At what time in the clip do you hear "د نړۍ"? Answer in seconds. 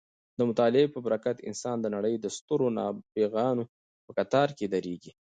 1.81-2.15